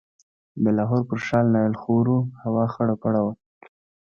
د 0.63 0.65
لاهور 0.77 1.01
پر 1.09 1.19
ښار 1.25 1.45
نایل 1.53 1.75
خور 1.81 2.05
و، 2.15 2.17
هوا 2.43 2.65
خړه 2.73 2.95
پړه 3.01 3.21
وه. 3.25 3.33